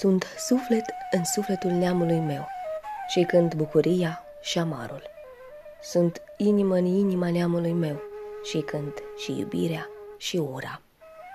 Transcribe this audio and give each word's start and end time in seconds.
Sunt 0.00 0.26
suflet 0.38 0.84
în 1.10 1.24
sufletul 1.24 1.70
neamului 1.70 2.18
meu 2.18 2.48
și 3.08 3.22
când 3.22 3.54
bucuria 3.54 4.24
și 4.40 4.58
amarul. 4.58 5.02
Sunt 5.82 6.22
inimă 6.36 6.76
în 6.76 6.84
inima 6.84 7.30
neamului 7.30 7.72
meu 7.72 8.00
și 8.44 8.58
când 8.58 8.92
și 9.16 9.38
iubirea 9.38 9.88
și 10.16 10.36
ura. 10.36 10.82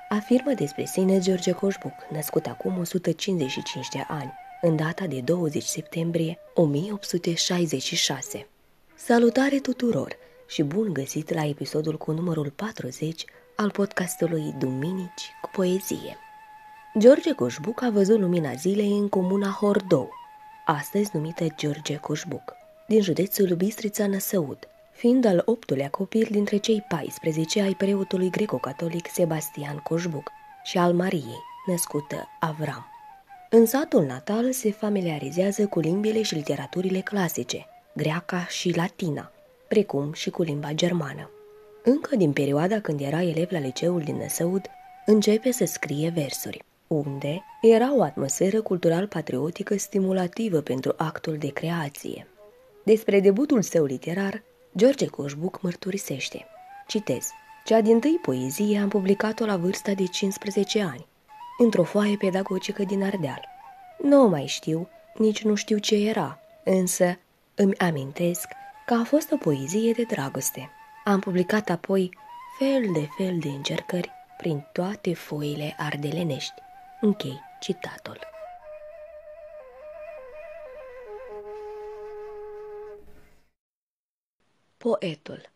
Afirmă 0.09 0.53
despre 0.53 0.85
sine 0.85 1.19
George 1.19 1.51
Coșbuc, 1.51 1.93
născut 2.11 2.45
acum 2.45 2.77
155 2.77 3.87
de 3.87 4.05
ani, 4.07 4.33
în 4.61 4.75
data 4.75 5.05
de 5.05 5.21
20 5.21 5.63
septembrie 5.63 6.37
1866. 6.53 8.47
Salutare 8.95 9.59
tuturor 9.59 10.17
și 10.47 10.63
bun 10.63 10.93
găsit 10.93 11.33
la 11.33 11.45
episodul 11.45 11.97
cu 11.97 12.11
numărul 12.11 12.51
40 12.55 13.25
al 13.55 13.71
podcastului 13.71 14.55
Duminici 14.59 15.31
cu 15.41 15.49
poezie. 15.53 16.17
George 16.97 17.31
Coșbuc 17.33 17.81
a 17.81 17.89
văzut 17.89 18.19
lumina 18.19 18.53
zilei 18.53 18.91
în 18.91 19.09
comuna 19.09 19.49
Hordou, 19.49 20.09
astăzi 20.65 21.09
numită 21.13 21.45
George 21.57 21.95
Coșbuc, 21.95 22.53
din 22.87 23.01
județul 23.01 23.47
Bistrița 23.47 24.07
Năsăud, 24.07 24.67
fiind 24.91 25.25
al 25.25 25.41
optulea 25.45 25.89
copil 25.89 26.27
dintre 26.31 26.57
cei 26.57 26.85
14 26.87 27.61
ai 27.61 27.73
preotului 27.73 28.29
greco-catolic 28.29 29.07
Sebastian 29.13 29.77
Coșbuc 29.77 30.31
și 30.63 30.77
al 30.77 30.93
Mariei, 30.93 31.43
născută 31.65 32.27
Avram. 32.39 32.85
În 33.49 33.65
satul 33.65 34.05
natal 34.05 34.51
se 34.51 34.71
familiarizează 34.71 35.67
cu 35.67 35.79
limbile 35.79 36.21
și 36.21 36.35
literaturile 36.35 36.99
clasice, 36.99 37.65
greaca 37.95 38.45
și 38.45 38.75
latina, 38.75 39.31
precum 39.67 40.13
și 40.13 40.29
cu 40.29 40.41
limba 40.41 40.71
germană. 40.71 41.29
Încă 41.83 42.15
din 42.15 42.33
perioada 42.33 42.79
când 42.79 43.01
era 43.01 43.21
elev 43.21 43.51
la 43.51 43.59
liceul 43.59 44.01
din 44.01 44.15
Năsăud, 44.15 44.65
începe 45.05 45.51
să 45.51 45.65
scrie 45.65 46.09
versuri, 46.09 46.63
unde 46.87 47.43
era 47.61 47.95
o 47.95 48.01
atmosferă 48.01 48.61
cultural-patriotică 48.61 49.77
stimulativă 49.77 50.61
pentru 50.61 50.93
actul 50.97 51.37
de 51.37 51.47
creație. 51.47 52.27
Despre 52.83 53.19
debutul 53.19 53.61
său 53.61 53.85
literar, 53.85 54.43
George 54.77 55.05
Coșbuc 55.05 55.61
mărturisește. 55.61 56.45
Citez. 56.87 57.29
Cea 57.65 57.81
din 57.81 57.99
tâi 57.99 58.19
poezie 58.21 58.79
am 58.79 58.89
publicat-o 58.89 59.45
la 59.45 59.57
vârsta 59.57 59.91
de 59.91 60.05
15 60.05 60.81
ani, 60.81 61.05
într-o 61.57 61.83
foaie 61.83 62.15
pedagogică 62.17 62.83
din 62.83 63.03
Ardeal. 63.03 63.41
Nu 64.01 64.27
mai 64.27 64.45
știu, 64.45 64.87
nici 65.17 65.43
nu 65.43 65.55
știu 65.55 65.77
ce 65.77 65.95
era, 65.95 66.39
însă 66.63 67.17
îmi 67.55 67.77
amintesc 67.77 68.47
că 68.85 68.93
a 68.93 69.03
fost 69.03 69.31
o 69.31 69.37
poezie 69.37 69.91
de 69.91 70.03
dragoste. 70.03 70.69
Am 71.05 71.19
publicat 71.19 71.69
apoi 71.69 72.17
fel 72.59 72.81
de 72.93 73.07
fel 73.17 73.37
de 73.39 73.47
încercări 73.47 74.11
prin 74.37 74.67
toate 74.71 75.13
foile 75.13 75.75
ardelenești. 75.77 76.64
Închei 77.01 77.41
citatul. 77.59 78.19
Poetul 84.77 85.49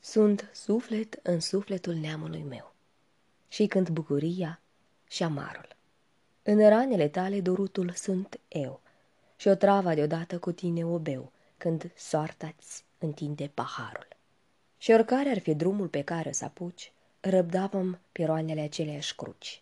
Sunt 0.00 0.50
suflet 0.52 1.20
în 1.22 1.40
sufletul 1.40 1.94
neamului 1.94 2.42
meu 2.42 2.72
și 3.48 3.66
când 3.66 3.88
bucuria 3.88 4.60
și 5.08 5.22
amarul. 5.22 5.76
În 6.42 6.68
ranele 6.68 7.08
tale 7.08 7.40
dorutul 7.40 7.90
sunt 7.90 8.40
eu 8.48 8.80
și 9.36 9.48
o 9.48 9.54
trava 9.54 9.94
deodată 9.94 10.38
cu 10.38 10.52
tine 10.52 10.84
o 10.84 10.98
beu 10.98 11.32
când 11.56 11.92
soarta-ți 11.96 12.84
întinde 12.98 13.50
paharul. 13.54 14.08
Și 14.78 14.90
oricare 14.90 15.28
ar 15.28 15.38
fi 15.38 15.54
drumul 15.54 15.88
pe 15.88 16.02
care 16.02 16.32
să 16.32 16.44
apuci, 16.44 16.92
răbdavam 17.20 18.00
piroanele 18.12 18.60
aceleași 18.60 19.14
cruci, 19.14 19.61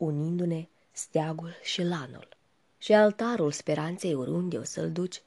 unindu-ne 0.00 0.66
steagul 0.92 1.52
și 1.62 1.82
lanul. 1.82 2.28
Și 2.78 2.92
altarul 2.92 3.52
speranței 3.52 4.14
oriunde 4.14 4.58
o 4.58 4.62
să-l 4.62 4.92
duci, 4.92 5.22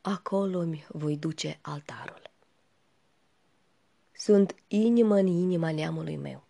acolo-mi 0.00 0.86
voi 0.88 1.16
duce 1.16 1.58
altarul. 1.62 2.22
Sunt 4.12 4.54
inimă 4.68 5.16
în 5.16 5.26
inima 5.26 5.72
neamului 5.72 6.16
meu 6.16 6.44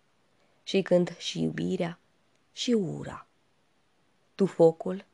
și 0.63 0.81
când 0.81 1.17
și 1.17 1.41
iubirea 1.41 1.99
și 2.51 2.71
ura. 2.71 3.27
Tu 4.35 4.45
focul, 4.45 5.05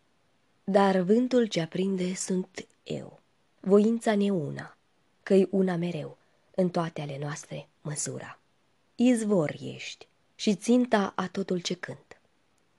dar 0.64 0.98
vântul 0.98 1.46
ce 1.46 1.62
aprinde 1.62 2.14
sunt 2.14 2.68
eu, 2.84 3.20
voința 3.60 4.16
neuna, 4.16 4.78
că-i 5.24 5.48
una 5.52 5.76
mereu, 5.76 6.18
în 6.56 6.70
toate 6.70 7.02
ale 7.02 7.18
noastre 7.18 7.68
măsura. 7.82 8.40
Izvor 8.96 9.56
ești 9.62 10.08
și 10.36 10.56
ținta 10.56 11.14
a 11.16 11.28
totul 11.28 11.60
ce 11.60 11.74
cânt, 11.74 12.05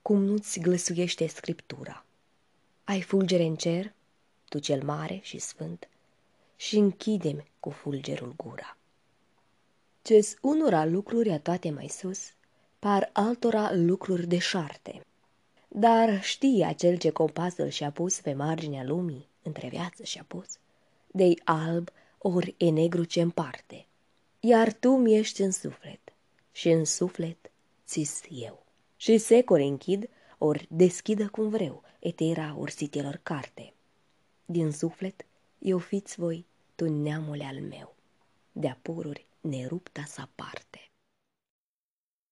cum 0.07 0.25
nu-ți 0.25 0.61
glăsuiește 0.61 1.27
scriptura. 1.27 2.05
Ai 2.85 3.03
fulgere 3.03 3.43
în 3.43 3.57
cer, 3.57 3.93
tu 4.49 4.59
cel 4.59 4.83
mare 4.83 5.21
și 5.23 5.39
sfânt, 5.39 5.89
și 6.57 6.77
închidem 6.77 7.45
cu 7.61 7.71
fulgerul 7.71 8.35
gura. 8.37 8.77
Ce-s 10.03 10.37
unora 10.41 10.85
lucruri 10.85 11.31
a 11.31 11.39
toate 11.39 11.71
mai 11.71 11.89
sus, 11.89 12.33
par 12.79 13.11
altora 13.13 13.75
lucruri 13.75 14.27
de 14.27 14.39
șarte. 14.39 15.01
Dar 15.69 16.23
știi 16.23 16.65
acel 16.65 16.97
ce 16.97 17.11
compasul 17.11 17.69
și-a 17.69 17.91
pus 17.91 18.21
pe 18.21 18.33
marginea 18.33 18.85
lumii, 18.85 19.29
între 19.43 19.69
viață 19.69 20.03
și-a 20.05 20.25
pus, 20.29 20.59
de 21.07 21.35
alb 21.45 21.91
ori 22.19 22.55
e 22.57 22.71
negru 22.71 23.05
ce 23.05 23.21
împarte, 23.21 23.87
iar 24.41 24.73
tu 24.73 24.97
mi 24.97 25.17
ești 25.17 25.43
în 25.43 25.51
suflet 25.51 26.13
și 26.53 26.69
în 26.69 26.85
suflet 26.85 27.51
ți 27.87 28.29
eu. 28.31 28.66
Și 29.07 29.19
secole 29.19 29.63
închid, 29.63 30.09
ori 30.39 30.67
deschidă 30.71 31.29
cum 31.29 31.49
vreau, 31.49 31.83
etera 31.99 32.55
ursitelor 32.59 33.21
carte. 33.23 33.73
Din 34.47 34.73
suflet 34.73 35.25
eu 35.59 35.79
fiți 35.79 36.21
voi, 36.21 36.47
tu 36.75 36.89
neamule 36.89 37.45
al 37.45 37.61
meu, 37.61 37.95
de-a 38.53 38.79
pururi 38.83 39.27
nerupta 39.41 40.05
sa 40.07 40.29
parte. 40.35 40.91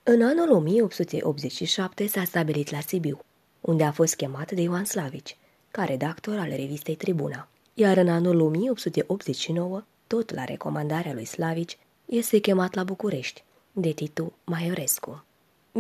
În 0.03 0.23
anul 0.23 0.51
1887 0.51 2.07
s-a 2.07 2.25
stabilit 2.25 2.71
la 2.71 2.81
Sibiu, 2.81 3.21
unde 3.61 3.84
a 3.84 3.93
fost 3.93 4.15
chemat 4.15 4.53
de 4.53 4.61
Ioan 4.61 4.84
Slavici, 4.84 5.37
ca 5.71 5.84
redactor 5.84 6.39
al 6.39 6.49
revistei 6.49 6.97
Tribuna. 6.97 7.49
Iar 7.75 7.97
în 7.97 8.09
anul 8.09 8.41
1889, 8.41 9.84
tot 10.07 10.34
la 10.34 10.45
recomandarea 10.45 11.13
lui 11.13 11.25
Slavici, 11.25 11.79
este 12.05 12.41
chemat 12.41 12.75
la 12.75 12.84
București, 12.84 13.45
de 13.73 13.93
Titu 13.93 14.33
Maiorescu. 14.45 15.25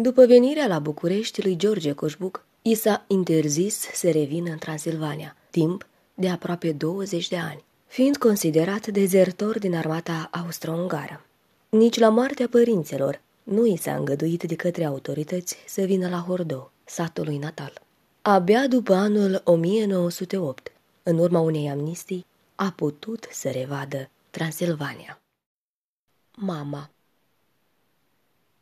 După 0.00 0.26
venirea 0.26 0.66
la 0.66 0.78
București 0.78 1.42
lui 1.42 1.56
George 1.56 1.92
Coșbuc, 1.92 2.44
i 2.62 2.74
s-a 2.74 3.04
interzis 3.06 3.78
să 3.92 4.10
revină 4.10 4.50
în 4.50 4.58
Transilvania, 4.58 5.36
timp 5.50 5.86
de 6.14 6.28
aproape 6.28 6.72
20 6.72 7.28
de 7.28 7.36
ani, 7.36 7.64
fiind 7.86 8.16
considerat 8.16 8.86
dezertor 8.86 9.58
din 9.58 9.74
armata 9.74 10.28
austro-ungară. 10.32 11.26
Nici 11.68 11.98
la 11.98 12.08
moartea 12.08 12.48
părinților 12.48 13.20
nu 13.42 13.66
i 13.66 13.76
s-a 13.76 13.94
îngăduit 13.94 14.42
de 14.42 14.54
către 14.54 14.84
autorități 14.84 15.56
să 15.66 15.82
vină 15.82 16.08
la 16.08 16.24
Hordo, 16.26 16.72
satului 16.84 17.38
natal. 17.38 17.72
Abia 18.22 18.66
după 18.66 18.94
anul 18.94 19.40
1908, 19.44 20.72
în 21.02 21.18
urma 21.18 21.40
unei 21.40 21.68
amnistii, 21.68 22.26
a 22.54 22.72
putut 22.76 23.28
să 23.30 23.50
revadă 23.50 24.10
Transilvania. 24.30 25.20
Mama 26.36 26.90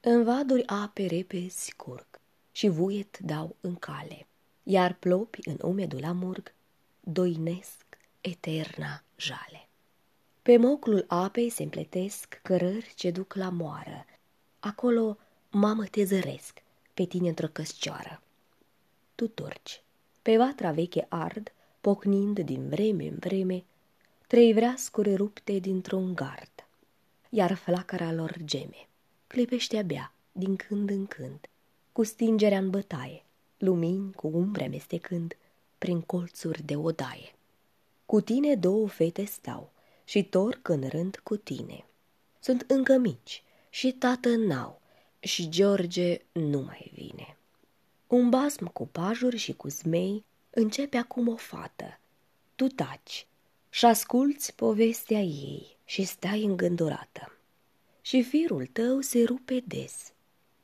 În 0.04 0.24
vaduri 0.24 0.66
ape 0.66 1.06
repezi 1.06 1.74
curg 1.76 2.06
și 2.52 2.68
vuiet 2.68 3.18
dau 3.18 3.56
în 3.60 3.74
cale, 3.74 4.26
iar 4.62 4.94
plopi 4.94 5.48
în 5.48 5.56
umedul 5.60 6.04
amurg 6.04 6.54
doinesc 7.00 7.84
eterna 8.20 9.02
jale. 9.16 9.68
Pe 10.42 10.56
moclul 10.56 11.04
apei 11.08 11.50
se 11.50 11.62
împletesc 11.62 12.40
cărări 12.42 12.92
ce 12.94 13.10
duc 13.10 13.34
la 13.34 13.48
moară. 13.48 14.04
Acolo, 14.60 15.18
mamă, 15.50 15.84
te 15.84 16.04
zăresc, 16.04 16.62
pe 16.94 17.04
tine 17.04 17.28
într-o 17.28 17.48
căscioară. 17.48 18.22
Tu 19.14 19.28
torci. 19.28 19.82
Pe 20.22 20.36
vatra 20.36 20.70
veche 20.70 21.06
ard, 21.08 21.52
pocnind 21.80 22.38
din 22.40 22.68
vreme 22.68 23.06
în 23.06 23.16
vreme, 23.18 23.64
trei 24.26 24.52
vreascuri 24.52 25.14
rupte 25.14 25.58
dintr-un 25.58 26.14
gard, 26.14 26.66
iar 27.28 27.54
flacăra 27.54 28.12
lor 28.12 28.36
geme. 28.44 28.86
Clipește 29.32 29.78
abia, 29.78 30.12
din 30.32 30.56
când 30.56 30.90
în 30.90 31.06
când, 31.06 31.48
cu 31.92 32.02
stingerea 32.02 32.58
în 32.58 32.70
bătaie, 32.70 33.24
lumini 33.58 34.12
cu 34.12 34.26
umbre 34.26 34.64
amestecând, 34.64 35.36
prin 35.78 36.00
colțuri 36.00 36.62
de 36.62 36.76
odaie. 36.76 37.34
Cu 38.06 38.20
tine 38.20 38.54
două 38.54 38.88
fete 38.88 39.24
stau 39.24 39.70
și 40.04 40.24
torc 40.24 40.68
în 40.68 40.88
rând 40.88 41.20
cu 41.22 41.36
tine. 41.36 41.84
Sunt 42.40 42.64
încă 42.66 42.96
mici 42.96 43.42
și 43.70 43.92
tată 43.92 44.28
n-au 44.28 44.80
și 45.18 45.48
George 45.48 46.20
nu 46.32 46.60
mai 46.60 46.90
vine. 46.94 47.36
Un 48.06 48.28
basm 48.28 48.72
cu 48.72 48.86
pajuri 48.86 49.36
și 49.36 49.52
cu 49.52 49.68
zmei 49.68 50.24
începe 50.50 50.96
acum 50.96 51.28
o 51.28 51.36
fată. 51.36 51.98
Tu 52.54 52.66
taci 52.66 53.26
și 53.70 53.84
asculți 53.84 54.54
povestea 54.54 55.20
ei 55.20 55.76
și 55.84 56.04
stai 56.04 56.44
îngândurată. 56.44 57.36
Și 58.04 58.22
firul 58.22 58.66
tău 58.66 59.00
se 59.00 59.22
rupe 59.24 59.62
des, 59.66 60.12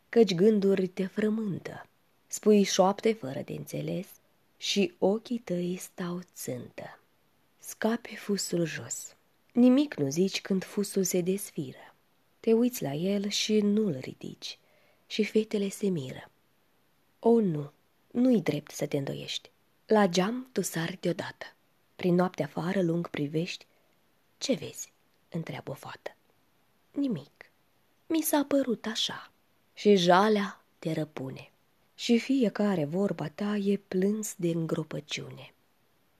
căci 0.08 0.34
gânduri 0.34 0.86
te 0.86 1.06
frământă. 1.06 1.86
spui 2.26 2.62
șoapte 2.62 3.12
fără 3.12 3.40
de 3.44 3.52
înțeles 3.52 4.06
și 4.56 4.94
ochii 4.98 5.38
tăi 5.38 5.76
stau 5.76 6.20
țântă. 6.34 7.00
Scape 7.58 8.14
fusul 8.16 8.64
jos. 8.64 9.16
Nimic 9.52 9.94
nu 9.94 10.08
zici 10.08 10.40
când 10.40 10.64
fusul 10.64 11.04
se 11.04 11.20
desfiră. 11.20 11.94
Te 12.40 12.52
uiți 12.52 12.82
la 12.82 12.92
el 12.92 13.28
și 13.28 13.60
nu-l 13.60 13.98
ridici 14.00 14.58
și 15.06 15.24
fetele 15.24 15.68
se 15.68 15.88
miră. 15.88 16.30
O, 17.18 17.40
nu, 17.40 17.72
nu-i 18.10 18.40
drept 18.40 18.70
să 18.70 18.86
te 18.86 18.96
îndoiești. 18.96 19.50
La 19.86 20.06
geam 20.06 20.48
tu 20.52 20.60
sari 20.60 20.98
deodată. 21.00 21.46
Prin 21.96 22.14
noaptea 22.14 22.44
afară 22.44 22.82
lung 22.82 23.08
privești. 23.08 23.66
Ce 24.38 24.54
vezi? 24.54 24.92
întreabă 25.28 25.70
o 25.70 25.74
fată. 25.74 26.16
Nimic. 26.90 27.50
Mi 28.06 28.22
s-a 28.22 28.44
părut 28.48 28.86
așa. 28.86 29.32
Și 29.74 29.96
jalea 29.96 30.64
te 30.78 30.92
răpune. 30.92 31.50
Și 31.94 32.18
fiecare 32.18 32.84
vorba 32.84 33.28
ta 33.28 33.56
e 33.56 33.76
plâns 33.76 34.34
de 34.36 34.48
îngropăciune. 34.48 35.52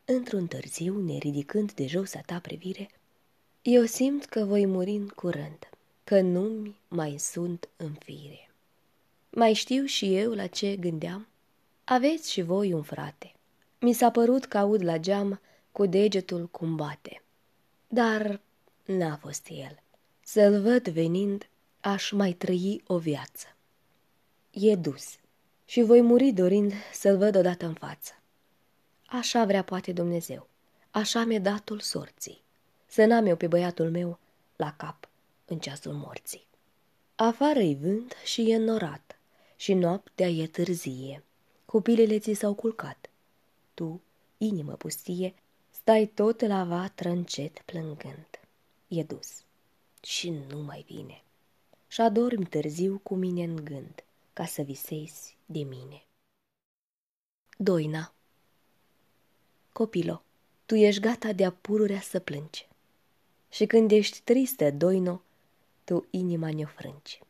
Într-un 0.04 0.46
târziu, 0.46 1.00
ne 1.00 1.18
ridicând 1.18 1.72
de 1.72 1.86
jos 1.86 2.14
a 2.14 2.20
ta 2.20 2.38
privire, 2.38 2.90
eu 3.62 3.84
simt 3.84 4.24
că 4.24 4.44
voi 4.44 4.66
muri 4.66 4.90
în 4.90 5.08
curând, 5.08 5.68
că 6.04 6.20
nu-mi 6.20 6.76
mai 6.88 7.18
sunt 7.18 7.68
în 7.76 7.92
fire. 7.92 8.50
Mai 9.30 9.52
știu 9.52 9.84
și 9.84 10.16
eu 10.16 10.32
la 10.32 10.46
ce 10.46 10.76
gândeam? 10.76 11.26
Aveți 11.84 12.32
și 12.32 12.42
voi 12.42 12.72
un 12.72 12.82
frate. 12.82 13.32
Mi 13.80 13.92
s-a 13.92 14.10
părut 14.10 14.44
că 14.44 14.58
aud 14.58 14.82
la 14.82 14.98
geam 14.98 15.40
cu 15.72 15.86
degetul 15.86 16.46
cum 16.46 16.76
bate. 16.76 17.22
Dar 17.88 18.40
n-a 18.84 19.16
fost 19.16 19.48
el. 19.50 19.82
Să-l 20.30 20.60
văd 20.60 20.88
venind, 20.88 21.48
aș 21.80 22.10
mai 22.10 22.32
trăi 22.32 22.82
o 22.86 22.98
viață. 22.98 23.46
E 24.50 24.76
dus 24.76 25.18
și 25.64 25.82
voi 25.82 26.00
muri 26.00 26.32
dorind 26.32 26.72
să-l 26.92 27.16
văd 27.16 27.36
odată 27.36 27.66
în 27.66 27.74
față. 27.74 28.12
Așa 29.06 29.44
vrea 29.44 29.64
poate 29.64 29.92
Dumnezeu, 29.92 30.48
așa 30.90 31.24
mi-e 31.24 31.38
datul 31.38 31.80
sorții, 31.80 32.42
să 32.86 33.04
n-am 33.04 33.26
eu 33.26 33.36
pe 33.36 33.46
băiatul 33.46 33.90
meu 33.90 34.18
la 34.56 34.74
cap 34.76 35.08
în 35.44 35.58
ceasul 35.58 35.92
morții. 35.92 36.46
Afară-i 37.14 37.78
vânt 37.80 38.14
și 38.24 38.50
e 38.50 38.56
norat 38.56 39.18
și 39.56 39.74
noaptea 39.74 40.28
e 40.28 40.46
târzie, 40.46 41.22
copilele 41.64 42.18
ți 42.18 42.32
s-au 42.32 42.54
culcat. 42.54 43.10
Tu, 43.74 44.00
inimă 44.38 44.72
pustie, 44.72 45.34
stai 45.70 46.06
tot 46.06 46.40
la 46.40 46.64
vatră 46.64 47.08
încet 47.08 47.62
plângând. 47.64 48.40
E 48.88 49.02
dus 49.02 49.46
și 50.02 50.30
nu 50.30 50.58
mai 50.58 50.84
vine. 50.88 51.22
Și 51.88 52.00
adormi 52.00 52.46
târziu 52.46 53.00
cu 53.02 53.14
mine 53.14 53.44
în 53.44 53.64
gând, 53.64 54.04
ca 54.32 54.46
să 54.46 54.62
visezi 54.62 55.36
de 55.46 55.62
mine. 55.62 56.02
Doina 57.56 58.12
Copilo, 59.72 60.22
tu 60.66 60.74
ești 60.74 61.00
gata 61.00 61.32
de-a 61.32 61.52
pururea 61.52 62.00
să 62.00 62.18
plângi. 62.18 62.68
Și 63.50 63.66
când 63.66 63.90
ești 63.90 64.20
tristă, 64.20 64.70
doino, 64.70 65.22
tu 65.84 66.06
inima 66.10 66.50
ne-o 66.52 66.66
frângi. 66.66 67.20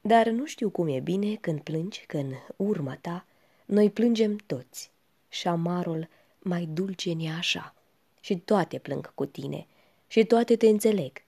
Dar 0.00 0.28
nu 0.28 0.46
știu 0.46 0.70
cum 0.70 0.88
e 0.88 1.00
bine 1.00 1.34
când 1.34 1.60
plângi, 1.60 2.04
că 2.06 2.16
în 2.16 2.32
urma 2.56 2.96
ta 2.96 3.26
noi 3.64 3.90
plângem 3.90 4.36
toți 4.36 4.90
și 5.28 5.48
amarul 5.48 6.08
mai 6.38 6.66
dulce 6.66 7.12
ne 7.12 7.32
așa. 7.32 7.74
Și 8.20 8.38
toate 8.38 8.78
plâng 8.78 9.14
cu 9.14 9.26
tine 9.26 9.66
și 10.06 10.24
toate 10.24 10.56
te 10.56 10.68
înțeleg, 10.68 11.23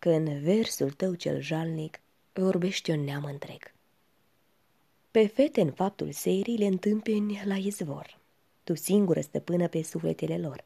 că 0.00 0.10
în 0.10 0.40
versul 0.42 0.90
tău 0.90 1.14
cel 1.14 1.40
jalnic 1.40 2.00
vorbește 2.32 2.92
un 2.92 3.04
neam 3.04 3.24
întreg. 3.24 3.72
Pe 5.10 5.26
fete 5.26 5.60
în 5.60 5.72
faptul 5.72 6.12
serii 6.12 6.56
le 6.56 6.66
întâmpeni 6.66 7.42
la 7.44 7.56
izvor, 7.56 8.18
tu 8.64 8.74
singură 8.74 9.20
stăpână 9.20 9.68
pe 9.68 9.82
sufletele 9.82 10.38
lor. 10.38 10.64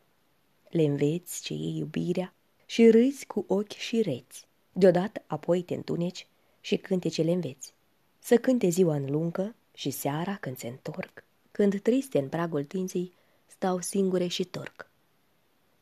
Le 0.68 0.82
înveți 0.82 1.42
ce 1.42 1.52
e 1.52 1.76
iubirea 1.76 2.34
și 2.66 2.90
râzi 2.90 3.26
cu 3.26 3.44
ochi 3.48 3.72
și 3.72 4.02
reți. 4.02 4.46
Deodată 4.72 5.22
apoi 5.26 5.62
te 5.62 5.74
întuneci 5.74 6.26
și 6.60 6.76
cântecele 6.76 7.32
înveți. 7.32 7.74
Să 8.18 8.36
cânte 8.36 8.68
ziua 8.68 8.94
în 8.94 9.10
lungă 9.10 9.54
și 9.74 9.90
seara 9.90 10.36
când 10.36 10.58
se 10.58 10.66
întorc, 10.66 11.24
când 11.50 11.80
triste 11.80 12.18
în 12.18 12.28
pragul 12.28 12.64
tinții 12.64 13.12
stau 13.46 13.80
singure 13.80 14.26
și 14.26 14.44
torc. 14.44 14.90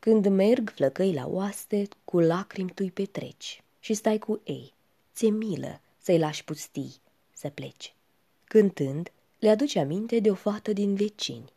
Când 0.03 0.27
merg 0.27 0.69
flăcăi 0.69 1.13
la 1.13 1.27
oaste, 1.27 1.87
cu 2.05 2.19
lacrimi 2.19 2.69
tu-i 2.69 2.91
petreci 2.91 3.63
și 3.79 3.93
stai 3.93 4.17
cu 4.17 4.41
ei, 4.43 4.73
ți 5.13 5.29
milă 5.29 5.81
să-i 5.97 6.17
lași 6.17 6.43
pustii, 6.43 6.95
să 7.33 7.49
pleci. 7.49 7.95
Cântând, 8.43 9.11
le 9.39 9.49
aduce 9.49 9.79
aminte 9.79 10.19
de 10.19 10.31
o 10.31 10.33
fată 10.33 10.73
din 10.73 10.95
vecini, 10.95 11.53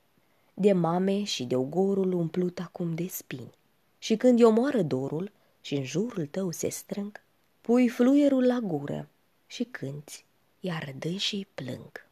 de 0.55 0.73
mame 0.73 1.25
și 1.25 1.45
de 1.45 1.57
ogorul 1.57 2.13
umplut 2.13 2.59
acum 2.59 2.95
de 2.95 3.07
spini. 3.07 3.51
Și 3.99 4.17
când 4.17 4.39
i 4.39 4.43
moară 4.43 4.83
dorul 4.83 5.31
și 5.61 5.75
în 5.75 5.85
jurul 5.85 6.27
tău 6.27 6.51
se 6.51 6.69
strâng, 6.69 7.23
pui 7.61 7.89
fluierul 7.89 8.47
la 8.47 8.59
gură 8.59 9.09
și 9.47 9.65
cânți, 9.65 10.25
iar 10.61 10.95
dânsii 10.99 11.47
plâng. 11.55 12.07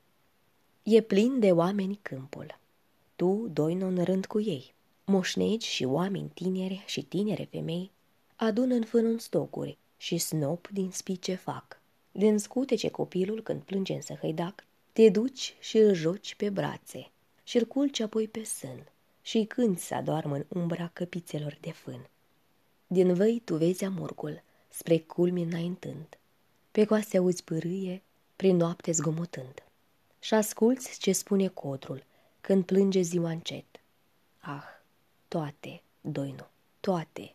E 0.83 1.01
plin 1.01 1.41
de 1.41 1.53
oameni 1.53 1.99
câmpul. 2.03 2.59
Tu, 3.17 3.49
doi 3.53 3.73
în 3.75 4.05
rând 4.05 4.27
cu 4.27 4.41
ei, 4.41 4.75
moșnegi 5.05 5.67
și 5.67 5.85
oameni 5.85 6.31
tineri 6.35 6.83
și 6.87 7.03
tinere 7.03 7.49
femei, 7.51 7.91
adună 8.37 8.75
în 8.75 8.85
fân 8.85 9.19
stocuri 9.19 9.79
și 9.97 10.19
snop 10.19 10.69
din 10.69 10.91
spice 10.91 11.35
fac. 11.35 11.81
Din 12.13 12.39
scutece 12.39 12.89
copilul 12.89 13.43
când 13.43 13.63
plânge 13.63 13.93
în 13.93 14.01
săhăidac, 14.01 14.65
te 14.93 15.09
duci 15.09 15.55
și 15.61 15.79
îl 15.79 15.95
joci 15.95 16.35
pe 16.35 16.51
brațe 16.51 17.11
și 17.43 17.57
îl 17.57 17.65
culci 17.65 18.01
apoi 18.01 18.29
pe 18.29 18.45
sân 18.45 18.87
și 19.23 19.45
când 19.45 19.79
să 19.79 19.95
adoarmă 19.95 20.35
în 20.35 20.45
umbra 20.49 20.91
căpițelor 20.93 21.59
de 21.61 21.71
fân. 21.71 22.09
Din 22.87 23.15
văi 23.15 23.43
tu 23.45 23.57
vezi 23.57 23.85
amurgul, 23.85 24.43
spre 24.69 24.99
culmi 24.99 25.43
înaintând, 25.43 26.19
pe 26.71 26.85
coase 26.85 27.17
auzi 27.17 27.45
pârâie, 27.45 28.03
prin 28.37 28.57
noapte 28.57 28.93
zgomotând. 28.93 29.63
Și 30.19 30.35
asculți 30.35 30.99
ce 30.99 31.13
spune 31.13 31.49
codrul, 31.49 32.05
când 32.41 32.65
plânge 32.65 33.01
ziua 33.01 33.31
încet. 33.31 33.65
Ah, 34.39 34.74
toate, 35.35 35.83
doinu, 36.01 36.47
toate, 36.81 37.35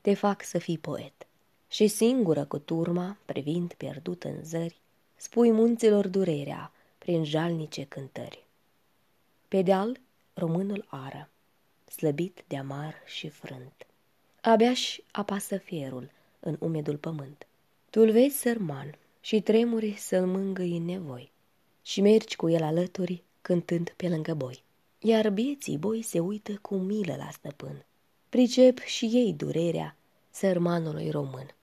te 0.00 0.14
fac 0.14 0.42
să 0.42 0.58
fii 0.58 0.78
poet. 0.78 1.26
Și 1.68 1.86
singură 1.86 2.44
cu 2.44 2.58
turma, 2.58 3.16
privind 3.24 3.72
pierdut 3.72 4.24
în 4.24 4.44
zări, 4.44 4.80
spui 5.16 5.50
munților 5.50 6.08
durerea 6.08 6.72
prin 6.98 7.24
jalnice 7.24 7.84
cântări. 7.84 8.44
Pe 9.48 9.62
deal, 9.62 10.00
românul 10.34 10.86
ară, 10.88 11.28
slăbit 11.84 12.44
de 12.46 12.56
amar 12.56 12.94
și 13.06 13.28
frânt. 13.28 13.86
Abia-și 14.40 15.02
apasă 15.10 15.56
fierul 15.56 16.10
în 16.40 16.56
umedul 16.60 16.96
pământ. 16.96 17.46
Tu-l 17.90 18.10
vezi 18.10 18.36
sărman 18.36 18.94
și 19.20 19.40
tremuri 19.40 19.94
să-l 19.96 20.26
mângâi 20.26 20.76
în 20.76 20.84
nevoi 20.84 21.30
și 21.82 22.00
mergi 22.00 22.36
cu 22.36 22.48
el 22.48 22.62
alături 22.62 23.22
cântând 23.42 23.94
pe 23.96 24.08
lângă 24.08 24.34
boi. 24.34 24.63
Iar 25.06 25.30
bieții 25.30 25.78
boi 25.78 26.02
se 26.02 26.20
uită 26.20 26.58
cu 26.62 26.74
milă 26.74 27.16
la 27.16 27.30
stăpân. 27.30 27.84
Pricep 28.28 28.78
și 28.78 29.04
ei 29.04 29.32
durerea 29.32 29.96
sărmanului 30.30 31.10
român. 31.10 31.54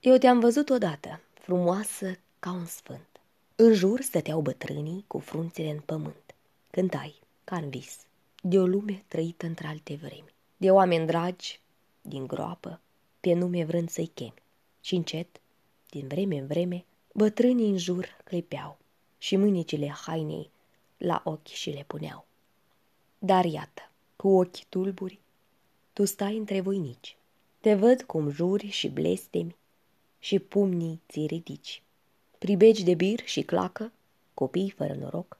Eu 0.00 0.16
te-am 0.16 0.40
văzut 0.40 0.70
odată, 0.70 1.20
frumoasă 1.32 2.18
ca 2.38 2.52
un 2.52 2.66
sfânt. 2.66 3.20
În 3.56 3.74
jur 3.74 4.00
stăteau 4.00 4.40
bătrânii 4.40 5.04
cu 5.06 5.18
frunțele 5.18 5.70
în 5.70 5.80
pământ. 5.80 6.34
Cântai, 6.70 7.20
ca 7.44 7.56
în 7.56 7.68
vis, 7.68 7.96
de 8.42 8.58
o 8.58 8.66
lume 8.66 9.04
trăită 9.08 9.46
într-alte 9.46 9.94
vremi, 9.94 10.34
de 10.56 10.70
oameni 10.70 11.06
dragi, 11.06 11.60
din 12.02 12.26
groapă, 12.26 12.80
pe 13.20 13.32
nume 13.32 13.64
vrând 13.64 13.88
să-i 13.88 14.10
chemi. 14.14 14.42
Și 14.80 14.94
încet, 14.94 15.40
din 15.90 16.06
vreme 16.06 16.38
în 16.38 16.46
vreme, 16.46 16.84
bătrânii 17.12 17.70
în 17.70 17.78
jur 17.78 18.16
clipeau 18.24 18.78
și 19.18 19.36
mânicile 19.36 19.88
hainei 19.88 20.50
la 20.98 21.22
ochi 21.24 21.46
și 21.46 21.70
le 21.70 21.84
puneau. 21.86 22.26
Dar 23.18 23.44
iată, 23.44 23.90
cu 24.16 24.28
ochi 24.28 24.64
tulburi, 24.64 25.20
tu 25.92 26.04
stai 26.04 26.36
între 26.36 26.60
voinici. 26.60 27.16
Te 27.60 27.74
văd 27.74 28.02
cum 28.02 28.30
juri 28.30 28.68
și 28.68 28.88
blestemi 28.88 29.56
și 30.18 30.38
pumnii 30.38 31.00
ți 31.08 31.26
ridici. 31.26 31.82
Pribegi 32.38 32.84
de 32.84 32.94
bir 32.94 33.20
și 33.24 33.42
clacă, 33.42 33.92
copii 34.34 34.70
fără 34.70 34.94
noroc, 34.94 35.38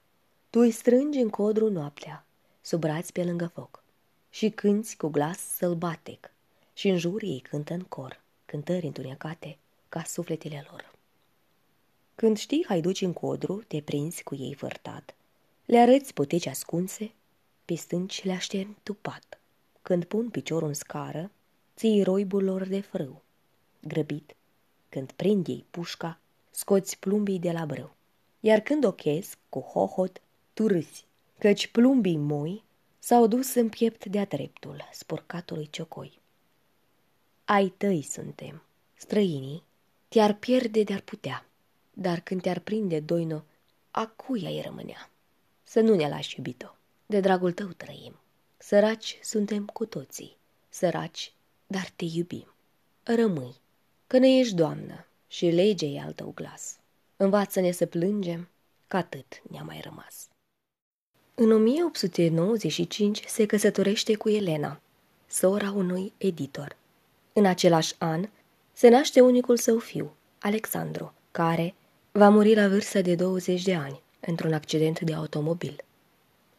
tu 0.50 0.58
îi 0.58 0.70
strângi 0.70 1.18
în 1.18 1.28
codru 1.28 1.70
noaptea, 1.70 2.26
sub 2.60 2.80
braț 2.80 3.10
pe 3.10 3.24
lângă 3.24 3.50
foc, 3.54 3.84
și 4.30 4.50
cânți 4.50 4.96
cu 4.96 5.08
glas 5.08 5.38
sălbatec, 5.38 6.30
și 6.72 6.88
în 6.88 6.98
jur 6.98 7.22
ei 7.22 7.40
cântă 7.40 7.74
în 7.74 7.82
cor, 7.82 8.20
cântări 8.44 8.86
întunecate 8.86 9.58
ca 9.88 10.02
sufletele 10.02 10.66
lor. 10.70 10.94
Când 12.14 12.36
știi 12.36 12.64
haiduci 12.68 13.00
în 13.00 13.12
codru, 13.12 13.62
te 13.62 13.80
prinzi 13.80 14.22
cu 14.22 14.34
ei 14.34 14.54
vărtat, 14.54 15.14
le 15.68 15.78
arăți 15.78 16.12
poteci 16.12 16.46
ascunse, 16.46 17.12
pe 17.64 17.74
stânci 17.74 18.24
le 18.24 18.32
așterni 18.32 18.76
tupat. 18.82 19.40
Când 19.82 20.04
pun 20.04 20.30
piciorul 20.30 20.68
în 20.68 20.74
scară, 20.74 21.30
ții 21.76 22.02
roibul 22.02 22.44
lor 22.44 22.66
de 22.66 22.80
frâu. 22.80 23.22
Grăbit, 23.80 24.36
când 24.88 25.12
prind 25.12 25.48
ei 25.48 25.66
pușca, 25.70 26.20
scoți 26.50 26.98
plumbii 26.98 27.38
de 27.38 27.52
la 27.52 27.66
brâu. 27.66 27.94
iar 28.40 28.60
când 28.60 28.84
ochesc, 28.84 29.38
cu 29.48 29.60
hohot, 29.60 30.20
tu 30.52 30.66
râzi, 30.66 31.06
căci 31.38 31.66
plumbii 31.66 32.16
moi 32.16 32.62
s-au 32.98 33.26
dus 33.26 33.54
în 33.54 33.68
piept 33.68 34.04
de-a 34.04 34.24
dreptul 34.24 34.88
spurcatului 34.92 35.70
ciocoi. 35.70 36.18
Ai 37.44 37.68
tăi 37.76 38.02
suntem, 38.02 38.62
străinii, 38.94 39.62
te-ar 40.08 40.34
pierde 40.34 40.82
de-ar 40.82 41.00
putea, 41.00 41.46
dar 41.92 42.20
când 42.20 42.42
te-ar 42.42 42.58
prinde 42.58 43.00
doino, 43.00 43.44
a 43.90 44.06
cui 44.06 44.46
ai 44.46 44.60
rămânea? 44.60 45.10
Să 45.70 45.80
nu 45.80 45.94
ne 45.94 46.08
lași 46.08 46.36
iubito, 46.36 46.76
de 47.06 47.20
dragul 47.20 47.52
tău 47.52 47.66
trăim. 47.66 48.20
Săraci 48.58 49.18
suntem 49.22 49.66
cu 49.66 49.86
toții, 49.86 50.36
săraci, 50.68 51.32
dar 51.66 51.92
te 51.96 52.04
iubim. 52.04 52.54
Rămâi, 53.02 53.56
că 54.06 54.18
ne 54.18 54.38
ești 54.38 54.54
doamnă 54.54 55.06
și 55.26 55.46
legea 55.46 55.86
e 55.86 56.00
al 56.00 56.12
tău 56.12 56.32
glas. 56.34 56.76
Învață-ne 57.16 57.70
să 57.70 57.86
plângem, 57.86 58.48
că 58.86 58.96
atât 58.96 59.42
ne-a 59.50 59.62
mai 59.62 59.80
rămas. 59.84 60.28
În 61.34 61.52
1895 61.52 63.24
se 63.26 63.46
căsătorește 63.46 64.14
cu 64.14 64.28
Elena, 64.28 64.80
sora 65.26 65.70
unui 65.70 66.12
editor. 66.18 66.76
În 67.32 67.44
același 67.44 67.94
an 67.98 68.28
se 68.72 68.88
naște 68.88 69.20
unicul 69.20 69.56
său 69.56 69.78
fiu, 69.78 70.16
Alexandru, 70.38 71.14
care 71.30 71.74
va 72.12 72.28
muri 72.28 72.54
la 72.54 72.68
vârsta 72.68 73.00
de 73.00 73.14
20 73.14 73.62
de 73.62 73.74
ani, 73.74 74.02
într-un 74.20 74.52
accident 74.52 75.00
de 75.00 75.14
automobil. 75.14 75.84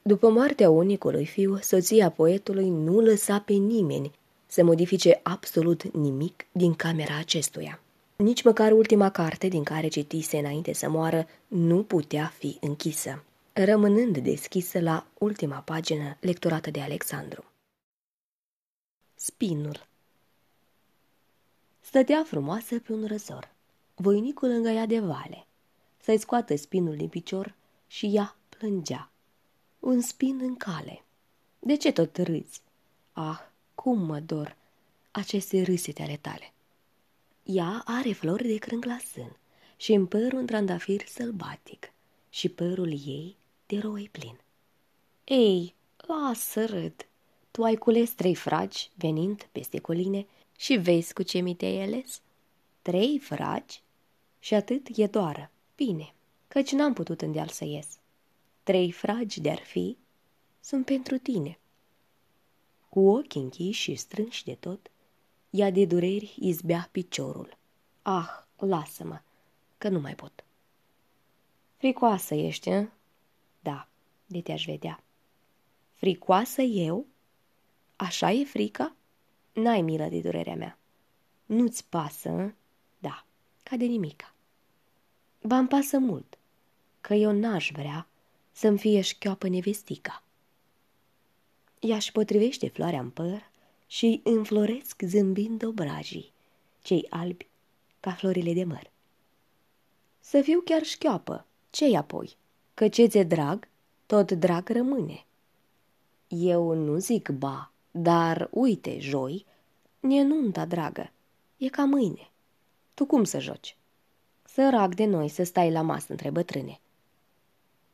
După 0.02 0.30
moartea 0.30 0.70
unicului 0.70 1.26
fiu, 1.26 1.58
soția 1.58 2.10
poetului 2.10 2.70
nu 2.70 3.00
lăsa 3.00 3.40
pe 3.40 3.54
nimeni 3.54 4.12
să 4.46 4.64
modifice 4.64 5.20
absolut 5.24 5.84
nimic 5.94 6.46
din 6.52 6.74
camera 6.74 7.18
acestuia. 7.18 7.80
Nici 8.16 8.44
măcar 8.44 8.72
ultima 8.72 9.10
carte 9.10 9.48
din 9.48 9.64
care 9.64 9.88
citise 9.88 10.38
înainte 10.38 10.74
să 10.74 10.90
moară 10.90 11.28
nu 11.48 11.84
putea 11.84 12.34
fi 12.38 12.58
închisă, 12.62 13.24
rămânând 13.54 14.18
deschisă 14.18 14.80
la 14.80 15.06
ultima 15.18 15.58
pagină 15.58 16.18
lecturată 16.20 16.72
de 16.72 16.82
Alexandru. 16.82 17.44
Spinul 19.16 19.88
Stătea 21.80 22.24
frumoasă 22.24 22.80
pe 22.80 22.94
un 22.94 23.08
răzor. 23.08 23.50
Voinicul 23.96 24.50
lângă 24.50 24.70
ea 24.70 24.86
de 24.86 25.00
vale. 25.00 25.46
Să-i 26.04 26.18
scoată 26.18 26.56
spinul 26.56 26.96
din 26.96 27.08
picior 27.10 27.56
și 27.88 28.06
ea 28.14 28.36
plângea. 28.50 29.12
Un 29.80 30.02
spin 30.02 30.40
în 30.42 30.56
cale. 30.56 31.04
De 31.60 31.78
ce 31.78 31.92
tot 31.92 32.18
râzi? 32.18 32.62
Ah, 33.12 33.40
cum 33.76 34.00
mă 34.00 34.20
dor 34.20 34.58
aceste 35.12 35.62
râsete 35.62 36.02
ale 36.02 36.18
tale. 36.18 36.54
Ea 37.44 37.82
are 37.86 38.12
flori 38.12 38.48
de 38.48 38.58
crâng 38.58 38.86
la 38.86 38.98
sân 39.14 39.38
și 39.78 39.94
în 39.94 40.06
păr 40.06 40.34
un 40.34 40.46
trandafir 40.46 41.06
sălbatic 41.06 41.92
și 42.30 42.50
părul 42.50 42.92
ei 42.92 43.36
de 43.66 43.78
roi 43.78 44.10
plin. 44.12 44.40
Ei, 45.24 45.76
lasă 45.98 46.66
râd, 46.66 47.08
tu 47.52 47.64
ai 47.64 47.76
cules 47.76 48.12
trei 48.12 48.36
fragi 48.36 48.90
venind 48.96 49.48
peste 49.52 49.80
coline 49.80 50.26
și 50.58 50.76
vezi 50.76 51.14
cu 51.14 51.24
ce 51.24 51.40
mi 51.40 51.56
te-ai 51.56 51.82
ales? 51.82 52.22
Trei 52.82 53.20
fragi? 53.20 53.82
Și 54.40 54.54
atât 54.54 54.88
e 54.96 55.08
doară. 55.08 55.52
Bine, 55.86 56.14
căci 56.48 56.72
n-am 56.72 56.94
putut 56.94 57.22
în 57.22 57.32
deal 57.32 57.48
să 57.48 57.66
ies. 57.66 58.00
Trei 58.64 58.92
fragi 58.92 59.42
de-ar 59.42 59.60
fi, 59.60 59.98
sunt 60.60 60.86
pentru 60.86 61.18
tine. 61.18 61.60
Cu 62.90 63.00
ochii 63.00 63.42
închiși 63.42 63.82
și 63.82 63.96
strânși 63.96 64.44
de 64.44 64.56
tot, 64.56 64.92
ea 65.50 65.72
de 65.72 65.86
dureri 65.86 66.36
izbea 66.40 66.90
piciorul. 66.92 67.58
Ah, 68.02 68.30
lasă-mă, 68.58 69.22
că 69.78 69.90
nu 69.90 70.00
mai 70.00 70.16
pot. 70.16 70.44
Fricoasă 71.78 72.34
ești, 72.34 72.70
în? 72.70 72.90
Da, 73.60 73.88
de 74.26 74.42
te-aș 74.42 74.66
vedea. 74.66 75.04
Fricoasă 75.94 76.62
eu? 76.62 77.06
Așa 77.96 78.32
e 78.32 78.44
frica? 78.44 78.96
N-ai 79.54 79.82
milă 79.82 80.08
de 80.08 80.20
durerea 80.20 80.56
mea. 80.56 80.78
Nu-ți 81.46 81.86
pasă, 81.86 82.30
în? 82.30 82.54
Da, 82.98 83.26
ca 83.64 83.76
de 83.76 83.86
nimica. 83.86 84.34
Ba-mi 85.42 85.68
pasă 85.68 85.98
mult, 85.98 86.38
că 87.02 87.14
eu 87.14 87.32
n-aș 87.32 87.72
vrea 87.74 88.08
să-mi 88.52 88.78
fie 88.78 89.02
șchioapă 89.02 89.48
nevestica. 89.48 90.24
Ea 91.80 91.96
își 91.96 92.12
potrivește 92.12 92.68
floarea 92.68 93.00
în 93.00 93.10
păr 93.10 93.50
și 93.88 94.22
înfloresc 94.24 95.02
zâmbind 95.02 95.64
obrajii, 95.64 96.32
cei 96.82 97.06
albi 97.10 97.48
ca 98.00 98.12
florile 98.12 98.54
de 98.54 98.64
măr. 98.64 98.92
Să 100.20 100.42
fiu 100.42 100.62
chiar 100.62 100.84
șchioapă, 100.84 101.46
ce 101.70 101.98
apoi? 101.98 102.36
Că 102.74 102.88
ce 102.88 103.06
ți 103.06 103.24
drag, 103.24 103.68
tot 104.06 104.32
drag 104.32 104.70
rămâne. 104.70 105.26
Eu 106.28 106.74
nu 106.74 106.98
zic 106.98 107.30
ba, 107.30 107.72
dar 107.92 108.48
uite, 108.52 109.00
joi, 109.00 109.46
e 110.00 110.22
nunta 110.22 110.66
dragă, 110.66 111.12
e 111.58 111.70
ca 111.70 111.86
mâine. 111.86 112.30
Tu 112.94 113.06
cum 113.06 113.24
să 113.24 113.40
joci? 113.40 113.79
Sărac 114.54 114.96
de 114.96 115.06
noi 115.06 115.28
să 115.28 115.44
stai 115.44 115.72
la 115.72 115.82
masă 115.82 116.06
între 116.10 116.30
bătrâne. 116.30 116.80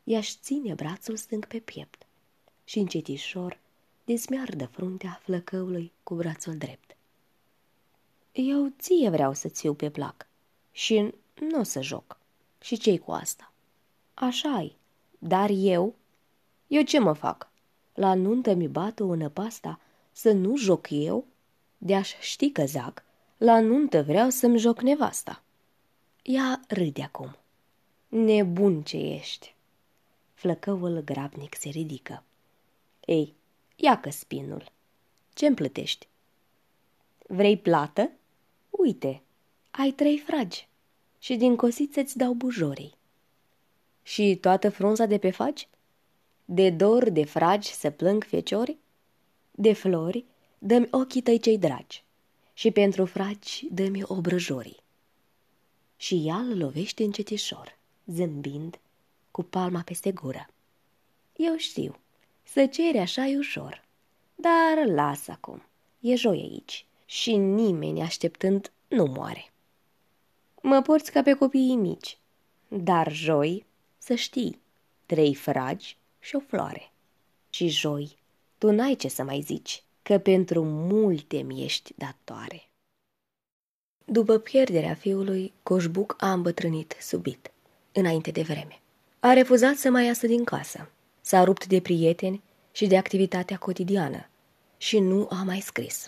Ea-și 0.03 0.38
ține 0.41 0.74
brațul 0.74 1.15
stâng 1.15 1.47
pe 1.47 1.59
piept 1.59 2.05
și 2.63 2.79
încetișor 2.79 3.59
dezmiardă 4.03 4.65
fruntea 4.65 5.19
flăcăului 5.24 5.91
cu 6.03 6.15
brațul 6.15 6.57
drept. 6.57 6.95
Eu 8.31 8.74
ție 8.79 9.09
vreau 9.09 9.33
să 9.33 9.47
țiu 9.47 9.74
pe 9.74 9.89
plac 9.89 10.27
și 10.71 11.13
nu 11.39 11.59
o 11.59 11.63
să 11.63 11.81
joc. 11.81 12.17
Și 12.62 12.77
ce 12.77 12.97
cu 12.97 13.12
asta? 13.12 13.51
Așa-i, 14.13 14.75
dar 15.19 15.50
eu? 15.53 15.95
Eu 16.67 16.81
ce 16.81 17.00
mă 17.00 17.13
fac? 17.13 17.50
La 17.93 18.13
nuntă 18.13 18.53
mi 18.53 18.67
bată 18.67 19.03
o 19.03 19.15
năpasta 19.15 19.79
să 20.12 20.31
nu 20.31 20.57
joc 20.57 20.88
eu? 20.89 21.25
De-aș 21.77 22.19
ști 22.19 22.51
că 22.51 22.65
zac, 22.65 23.03
la 23.38 23.59
nuntă 23.59 24.03
vreau 24.03 24.29
să-mi 24.29 24.57
joc 24.57 24.81
nevasta. 24.81 25.39
Ea 26.27 26.62
râde 26.67 27.01
acum. 27.01 27.36
Nebun 28.08 28.84
ce 28.84 28.98
ești! 28.98 29.55
Flăcăul 30.34 31.01
grabnic 31.01 31.55
se 31.55 31.70
ridică. 31.70 32.24
Ei, 33.05 33.34
Iacă 33.75 34.10
spinul. 34.10 34.72
Ce-mi 35.34 35.55
plătești? 35.55 36.08
Vrei 37.27 37.58
plată? 37.58 38.12
Uite, 38.70 39.22
ai 39.72 39.91
trei 39.91 40.17
fragi 40.17 40.67
și 41.20 41.36
din 41.36 41.55
cosiță 41.55 42.00
îți 42.00 42.17
dau 42.17 42.34
bujorii. 42.34 42.94
Și 44.03 44.38
toată 44.41 44.70
frunza 44.70 45.05
de 45.05 45.17
pe 45.17 45.32
faci? 45.32 45.67
De 46.46 46.70
dor 46.70 47.10
de 47.10 47.25
fragi 47.25 47.74
să 47.74 47.89
plâng 47.89 48.24
feciori? 48.24 48.77
De 49.51 49.74
flori 49.74 50.25
dă-mi 50.58 50.88
ochii 50.91 51.22
tăi 51.22 51.39
cei 51.39 51.58
dragi 51.58 52.03
și 52.53 52.72
pentru 52.72 53.05
fragi 53.05 53.67
dă-mi 53.72 54.03
obrăjorii. 54.03 54.84
Și 55.97 56.23
ea 56.25 56.37
îl 56.37 56.57
lovește 56.57 57.03
încetișor, 57.03 57.77
zâmbind, 58.05 58.79
cu 59.31 59.43
palma 59.43 59.81
peste 59.81 60.11
gură. 60.11 60.47
Eu 61.35 61.57
știu, 61.57 61.99
să 62.43 62.65
cere 62.65 62.99
așa 62.99 63.25
e 63.25 63.37
ușor. 63.37 63.83
Dar 64.35 64.85
lasă 64.85 65.31
acum, 65.31 65.61
e 65.99 66.15
joi 66.15 66.39
aici 66.39 66.85
și 67.05 67.35
nimeni 67.35 68.01
așteptând 68.01 68.71
nu 68.87 69.05
moare. 69.05 69.51
Mă 70.61 70.81
porți 70.81 71.11
ca 71.11 71.21
pe 71.21 71.33
copiii 71.33 71.75
mici, 71.75 72.17
dar 72.67 73.11
joi, 73.11 73.65
să 73.97 74.15
știi, 74.15 74.59
trei 75.05 75.35
fragi 75.35 75.97
și 76.19 76.35
o 76.35 76.39
floare. 76.39 76.91
Și 77.49 77.67
joi, 77.67 78.17
tu 78.57 78.71
n-ai 78.71 78.95
ce 78.95 79.07
să 79.07 79.23
mai 79.23 79.41
zici, 79.41 79.83
că 80.01 80.17
pentru 80.17 80.63
multe 80.63 81.37
mi 81.37 81.63
ești 81.63 81.93
datoare. 81.97 82.69
După 84.05 84.38
pierderea 84.38 84.93
fiului, 84.93 85.53
Coșbuc 85.63 86.15
a 86.17 86.31
îmbătrânit 86.31 86.95
subit, 87.00 87.51
înainte 87.91 88.31
de 88.31 88.41
vreme. 88.41 88.79
A 89.19 89.33
refuzat 89.33 89.75
să 89.75 89.89
mai 89.89 90.05
iasă 90.05 90.27
din 90.27 90.43
casă 90.43 90.89
S-a 91.21 91.43
rupt 91.43 91.65
de 91.67 91.79
prieteni 91.79 92.41
și 92.71 92.88
de 92.88 92.97
activitatea 92.97 93.57
cotidiană 93.57 94.29
și 94.77 95.00
nu 95.00 95.27
a 95.31 95.43
mai 95.43 95.59
scris. 95.59 96.07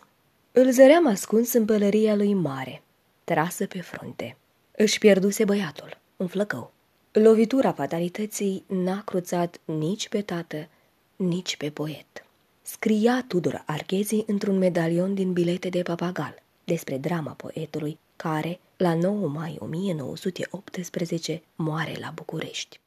Îl 0.51 0.71
zăream 0.71 1.07
ascuns 1.07 1.53
în 1.53 1.65
pălăria 1.65 2.15
lui 2.15 2.33
mare, 2.33 2.81
trasă 3.23 3.65
pe 3.65 3.81
frunte. 3.81 4.37
Își 4.71 4.99
pierduse 4.99 5.45
băiatul, 5.45 5.97
un 6.17 6.27
flăcău. 6.27 6.71
Lovitura 7.11 7.71
fatalității 7.71 8.63
n-a 8.67 9.01
cruțat 9.01 9.59
nici 9.65 10.09
pe 10.09 10.21
tată, 10.21 10.67
nici 11.15 11.57
pe 11.57 11.69
poet. 11.69 12.25
Scria 12.61 13.25
Tudor 13.27 13.63
Arghezi 13.65 14.23
într-un 14.27 14.57
medalion 14.57 15.13
din 15.13 15.33
bilete 15.33 15.69
de 15.69 15.81
papagal 15.81 16.43
despre 16.67 16.97
drama 16.97 17.31
poetului 17.31 17.99
care, 18.15 18.59
la 18.77 18.93
9 18.93 19.27
mai 19.27 19.57
1918, 19.59 21.43
moare 21.55 21.95
la 21.99 22.11
București. 22.11 22.79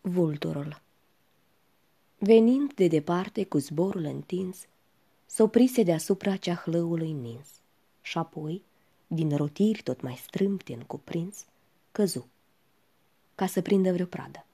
Vulturul 0.00 0.80
Venind 2.18 2.72
de 2.74 2.88
departe 2.88 3.44
cu 3.44 3.58
zborul 3.58 4.04
întins, 4.04 4.66
s-oprise 5.26 5.82
deasupra 5.82 6.36
ceahlăului 6.36 7.12
nins 7.12 7.48
și 8.02 8.18
apoi, 8.18 8.62
din 9.06 9.36
rotiri 9.36 9.82
tot 9.82 10.00
mai 10.00 10.16
strâmte 10.16 10.72
în 10.72 10.82
cuprins, 10.82 11.44
căzu. 11.92 12.28
ca 13.34 13.46
să 13.46 13.62
prindă 13.62 13.92
vreo 13.92 14.06
pradă. 14.06 14.44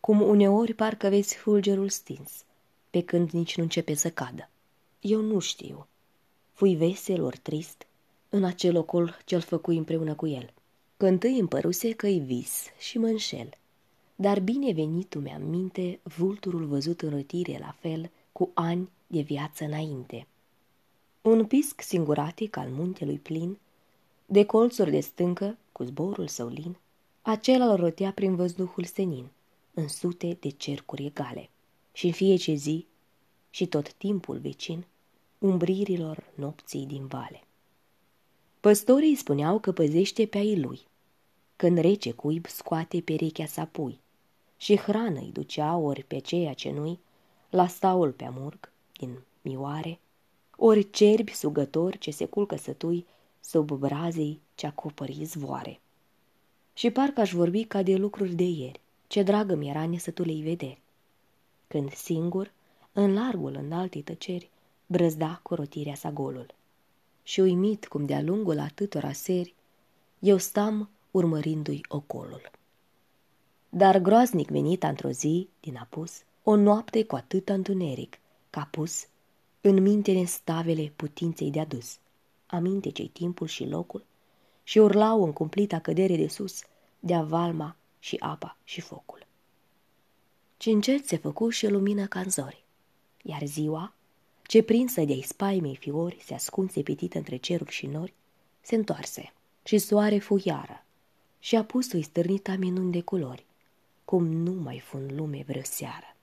Cum 0.00 0.20
uneori 0.20 0.74
parcă 0.74 1.08
vezi 1.08 1.34
fulgerul 1.34 1.88
stins, 1.88 2.44
pe 2.90 3.02
când 3.02 3.30
nici 3.30 3.56
nu 3.56 3.62
începe 3.62 3.94
să 3.94 4.10
cadă. 4.10 4.48
Eu 5.00 5.20
nu 5.20 5.38
știu. 5.38 5.86
Fui 6.60 6.76
vesel 6.76 7.22
ori 7.22 7.38
trist 7.38 7.86
în 8.28 8.44
acel 8.44 8.76
ocol 8.76 9.18
ce-l 9.24 9.40
făcui 9.40 9.76
împreună 9.76 10.14
cu 10.14 10.26
el. 10.26 10.52
Că 10.96 11.06
întâi 11.06 11.38
îmi 11.38 11.48
păruse 11.48 11.92
că-i 11.92 12.18
vis 12.18 12.64
și 12.78 12.98
mă 12.98 13.06
înșel. 13.06 13.48
Dar 14.14 14.40
bine 14.40 14.72
venitul 14.72 15.20
mi-am 15.20 15.42
minte 15.42 16.00
vulturul 16.02 16.64
văzut 16.64 17.02
în 17.02 17.10
rătire 17.10 17.58
la 17.60 17.76
fel 17.78 18.10
cu 18.32 18.50
ani 18.54 18.90
de 19.06 19.20
viață 19.20 19.64
înainte. 19.64 20.26
Un 21.22 21.46
pisc 21.46 21.80
singuratic 21.80 22.56
al 22.56 22.68
muntelui 22.68 23.18
plin, 23.18 23.58
de 24.26 24.44
colțuri 24.44 24.90
de 24.90 25.00
stâncă, 25.00 25.56
cu 25.72 25.82
zborul 25.82 26.28
său 26.28 26.48
lin, 26.48 26.76
acela 27.22 27.72
îl 27.72 27.76
rotea 27.76 28.12
prin 28.12 28.36
văzduhul 28.36 28.84
senin, 28.84 29.26
în 29.74 29.88
sute 29.88 30.36
de 30.40 30.48
cercuri 30.48 31.04
egale. 31.04 31.50
Și 31.92 32.06
în 32.06 32.12
fiecare 32.12 32.54
zi, 32.54 32.86
și 33.50 33.66
tot 33.66 33.92
timpul 33.92 34.38
vecin, 34.38 34.84
umbririlor 35.40 36.24
nopții 36.34 36.86
din 36.86 37.06
vale. 37.06 37.42
Păstorii 38.60 39.14
spuneau 39.14 39.58
că 39.58 39.72
păzește 39.72 40.26
pe 40.26 40.38
ai 40.38 40.60
lui, 40.60 40.80
când 41.56 41.78
rece 41.78 42.12
cuib 42.12 42.46
scoate 42.46 43.00
perechea 43.00 43.46
sa 43.46 43.64
pui, 43.64 44.00
și 44.56 44.76
hrană 44.76 45.20
îi 45.20 45.30
ducea 45.32 45.76
ori 45.76 46.04
pe 46.04 46.18
ceea 46.18 46.52
ce 46.52 46.70
nu-i, 46.70 46.98
la 47.50 47.66
staul 47.66 48.12
pe 48.12 48.24
amurg, 48.24 48.72
din 48.92 49.18
mioare, 49.42 49.98
ori 50.56 50.90
cerbi 50.90 51.34
sugători 51.34 51.98
ce 51.98 52.10
se 52.10 52.24
culcă 52.24 52.56
sătui 52.56 53.06
sub 53.40 53.70
brazei 53.70 54.40
ce 54.54 54.66
acopări 54.66 55.20
izvoare. 55.20 55.80
Și 56.74 56.90
parcă 56.90 57.20
aș 57.20 57.32
vorbi 57.32 57.64
ca 57.64 57.82
de 57.82 57.96
lucruri 57.96 58.34
de 58.34 58.44
ieri, 58.44 58.80
ce 59.06 59.22
dragă 59.22 59.54
mi 59.54 59.68
era 59.68 59.86
nesătulei 59.86 60.42
vederi. 60.42 60.80
Când 61.66 61.92
singur, 61.92 62.52
în 62.92 63.14
largul 63.14 63.54
în 63.54 63.72
alte 63.72 64.00
tăceri, 64.00 64.50
brăzda 64.90 65.40
cu 65.42 65.54
rotirea 65.54 65.94
sa 65.94 66.10
golul. 66.10 66.54
Și 67.22 67.40
uimit 67.40 67.86
cum 67.86 68.06
de-a 68.06 68.22
lungul 68.22 68.58
atâtora 68.58 69.12
seri, 69.12 69.54
eu 70.18 70.36
stam 70.36 70.90
urmărindu-i 71.10 71.80
ocolul. 71.88 72.50
Dar 73.68 73.98
groaznic 73.98 74.48
venit 74.48 74.82
într-o 74.82 75.10
zi 75.10 75.48
din 75.60 75.76
apus, 75.76 76.22
o 76.42 76.56
noapte 76.56 77.04
cu 77.04 77.16
atâta 77.16 77.52
întuneric, 77.52 78.18
ca 78.50 78.68
pus 78.70 79.06
în 79.60 79.82
minte 79.82 80.24
stavele 80.24 80.92
putinței 80.96 81.50
de 81.50 81.60
adus, 81.60 81.98
aminte 82.46 82.90
cei 82.90 83.08
timpul 83.08 83.46
și 83.46 83.66
locul, 83.66 84.04
și 84.62 84.78
urlau 84.78 85.24
în 85.24 85.32
cumplita 85.32 85.78
cădere 85.78 86.16
de 86.16 86.28
sus, 86.28 86.62
de-a 87.00 87.22
valma 87.22 87.76
și 87.98 88.16
apa 88.20 88.56
și 88.64 88.80
focul. 88.80 89.26
Ce 90.56 90.70
încet 90.70 91.06
se 91.06 91.16
făcu 91.16 91.48
și 91.48 91.68
lumină 91.68 92.06
ca 92.06 92.20
în 92.20 92.30
zori, 92.30 92.64
iar 93.22 93.44
ziua, 93.44 93.94
ce 94.50 94.62
prinsă 94.62 95.00
de-ai 95.00 95.20
spaimei 95.20 95.76
fiori 95.76 96.20
se 96.24 96.34
ascunse 96.34 96.82
pitit 96.82 97.14
între 97.14 97.36
ceruri 97.36 97.72
și 97.72 97.86
nori, 97.86 98.14
se 98.60 98.74
întoarse 98.74 99.32
și 99.64 99.78
soare 99.78 100.18
fu 100.18 100.40
iară 100.44 100.84
și 101.38 101.56
a 101.56 101.64
pus-o 101.64 102.02
stârnita 102.02 102.56
minuni 102.56 102.92
de 102.92 103.00
culori, 103.00 103.44
cum 104.04 104.26
nu 104.26 104.52
mai 104.52 104.78
fun 104.78 105.16
lume 105.16 105.44
vreo 105.46 105.62
seară. 105.62 106.16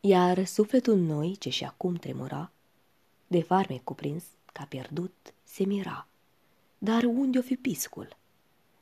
Iar 0.00 0.44
sufletul 0.44 0.96
noi, 0.96 1.36
ce 1.36 1.48
și 1.50 1.64
acum 1.64 1.94
tremura, 1.94 2.50
de 3.26 3.42
farme 3.42 3.80
cuprins, 3.84 4.24
ca 4.52 4.64
pierdut, 4.64 5.34
se 5.44 5.64
mira. 5.64 6.06
Dar 6.78 7.04
unde 7.04 7.38
o 7.38 7.42
fi 7.42 7.56
piscul? 7.56 8.16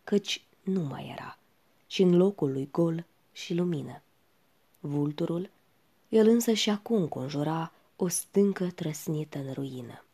Căci 0.05 0.45
nu 0.63 0.81
mai 0.81 1.11
era 1.13 1.39
și 1.87 2.03
în 2.03 2.17
locul 2.17 2.53
lui 2.53 2.69
gol 2.71 3.05
și 3.33 3.55
lumină. 3.55 4.03
Vulturul, 4.81 5.51
el 6.09 6.29
însă 6.29 6.53
și 6.53 6.71
acum 6.71 7.09
conjura 7.09 7.73
o 7.97 8.09
stâncă 8.09 8.71
trăsnită 8.71 9.39
în 9.39 9.53
ruină. 9.53 10.05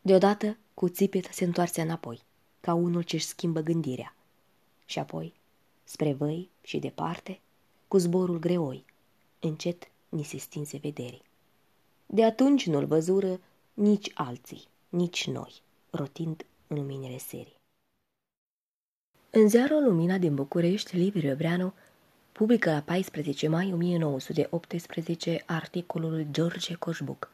Deodată, 0.00 0.56
cu 0.74 0.88
țipet 0.88 1.24
se 1.24 1.44
întoarse 1.44 1.80
înapoi, 1.80 2.22
ca 2.60 2.74
unul 2.74 3.02
ce-și 3.02 3.26
schimbă 3.26 3.60
gândirea. 3.60 4.16
Și 4.86 4.98
apoi, 4.98 5.34
spre 5.84 6.12
văi 6.12 6.50
și 6.62 6.78
departe, 6.78 7.40
cu 7.88 7.98
zborul 7.98 8.38
greoi, 8.38 8.84
încet 9.40 9.90
ni 10.08 10.22
se 10.22 10.38
stinse 10.38 10.76
vederii. 10.76 11.22
De 12.06 12.24
atunci 12.24 12.66
nu-l 12.66 12.86
văzură 12.86 13.40
nici 13.74 14.10
alții, 14.14 14.68
nici 14.88 15.26
noi, 15.26 15.62
rotind 15.90 16.46
în 16.66 16.76
luminile 16.76 17.18
serii. 17.18 17.56
În 19.30 19.48
ziarul 19.48 19.82
Lumina 19.82 20.18
din 20.18 20.34
București, 20.34 20.96
Liviu 20.96 21.32
Obreanu 21.32 21.72
publică 22.32 22.70
la 22.70 22.80
14 22.80 23.48
mai 23.48 23.72
1918 23.72 25.42
articolul 25.46 26.26
George 26.30 26.74
Coșbuc, 26.74 27.30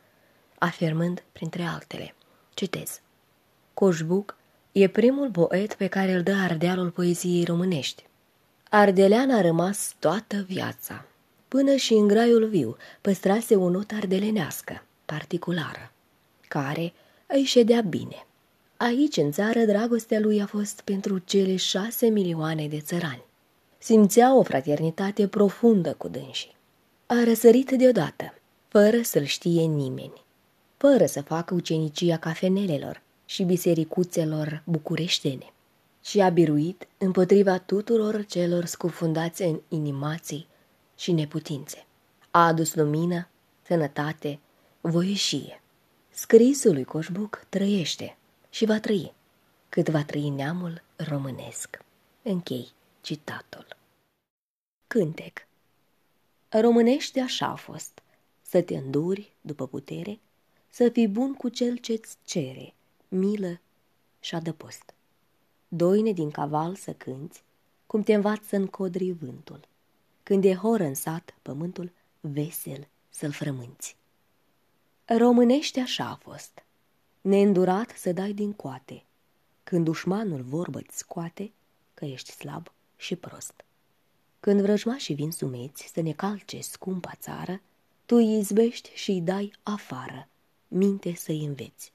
afirmând, 0.59 1.23
printre 1.33 1.63
altele, 1.63 2.15
citez, 2.55 3.01
Coșbuc 3.75 4.37
e 4.73 4.89
primul 4.89 5.31
poet 5.31 5.75
pe 5.75 5.87
care 5.87 6.13
îl 6.13 6.23
dă 6.23 6.33
ardealul 6.33 6.91
poeziei 6.91 7.45
românești. 7.45 8.05
Ardelean 8.71 9.31
a 9.31 9.41
rămas 9.41 9.95
toată 9.99 10.45
viața, 10.49 11.05
până 11.49 11.75
și 11.75 11.93
în 11.93 12.07
graiul 12.07 12.49
viu 12.49 12.77
păstrase 13.01 13.57
o 13.57 13.69
notă 13.69 13.95
ardelenească, 13.95 14.85
particulară, 15.05 15.93
care 16.49 16.93
îi 17.27 17.43
ședea 17.43 17.81
bine. 17.81 18.27
Aici, 18.77 19.17
în 19.17 19.33
țară, 19.33 19.65
dragostea 19.65 20.21
lui 20.21 20.41
a 20.41 20.47
fost 20.47 20.81
pentru 20.81 21.19
cele 21.19 21.57
șase 21.57 22.07
milioane 22.07 22.69
de 22.69 22.81
țărani. 22.81 23.25
Simțea 23.85 24.35
o 24.35 24.43
fraternitate 24.43 25.29
profundă 25.29 25.95
cu 25.95 26.09
dânsii. 26.09 26.57
A 27.07 27.25
răsărit 27.25 27.71
deodată, 27.71 28.35
fără 28.69 29.03
să-l 29.03 29.25
știe 29.25 29.63
nimeni, 29.63 30.25
fără 30.77 31.07
să 31.07 31.23
facă 31.23 31.55
ucenicia 31.55 32.17
cafenelelor 32.17 33.03
și 33.25 33.43
bisericuțelor 33.43 34.63
bucureștene 34.67 35.53
și 36.03 36.21
a 36.21 36.29
biruit 36.29 36.87
împotriva 36.99 37.59
tuturor 37.59 38.25
celor 38.25 38.65
scufundați 38.65 39.43
în 39.43 39.61
inimații 39.69 40.47
și 40.97 41.13
neputințe. 41.13 41.87
A 42.31 42.47
adus 42.47 42.75
lumină, 42.75 43.29
sănătate, 43.67 44.39
voieșie. 44.81 45.63
Scrisul 46.11 46.73
lui 46.73 46.85
Coșbuc 46.85 47.45
trăiește 47.49 48.17
și 48.51 48.65
va 48.65 48.81
trăi, 48.81 49.13
cât 49.69 49.89
va 49.89 50.03
trăi 50.05 50.29
neamul 50.29 50.83
românesc. 50.97 51.79
Închei 52.23 52.73
citatul. 53.05 53.67
Cântec 54.87 55.47
Românește 56.49 57.21
așa 57.21 57.47
a 57.47 57.55
fost, 57.55 58.03
să 58.43 58.63
te 58.63 58.77
înduri 58.77 59.37
după 59.41 59.67
putere, 59.67 60.21
să 60.69 60.89
fii 60.89 61.09
bun 61.09 61.35
cu 61.35 61.49
cel 61.49 61.77
ce-ți 61.77 62.17
cere, 62.25 62.75
milă 63.09 63.61
și 64.21 64.35
adăpost. 64.35 64.95
Doine 65.69 66.13
din 66.13 66.31
caval 66.31 66.75
să 66.75 66.93
cânți, 66.93 67.43
cum 67.87 68.03
te 68.03 68.15
învață 68.15 68.57
în 68.57 68.67
codri 68.67 69.11
vântul. 69.11 69.61
Când 70.23 70.45
e 70.45 70.55
hor 70.55 70.81
în 70.81 70.95
sat, 70.95 71.35
pământul, 71.43 71.93
vesel 72.21 72.89
să-l 73.11 73.33
frămânți. 73.33 73.97
Românește 75.05 75.81
așa 75.81 76.09
a 76.09 76.15
fost, 76.15 76.65
neîndurat 77.21 77.91
să 77.91 78.13
dai 78.13 78.33
din 78.33 78.53
coate, 78.53 79.05
când 79.65 79.85
dușmanul 79.85 80.43
vorbă-ți 80.43 80.99
scoate 80.99 81.53
că 81.95 82.05
ești 82.05 82.31
slab 82.31 82.73
și 82.97 83.17
prost. 83.17 83.65
Când 84.41 84.61
vrăjmașii 84.61 85.15
vin 85.15 85.31
sumeți 85.31 85.91
să 85.95 86.01
ne 86.01 86.13
calce 86.13 86.61
scumpa 86.61 87.13
țară, 87.21 87.61
tu 88.07 88.15
îi 88.17 88.39
izbești 88.39 88.91
și 88.95 89.11
îi 89.11 89.21
dai 89.21 89.53
afară, 89.63 90.29
minte 90.69 91.15
să-i 91.15 91.45
înveți. 91.45 91.93